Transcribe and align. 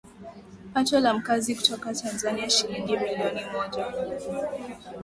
pato 0.73 0.99
la 0.99 1.13
Mkazi 1.13 1.55
kutoka 1.55 1.93
Tanzania 1.93 2.49
shilingi 2.49 2.97
milioni 2.97 3.41
moja 3.53 3.87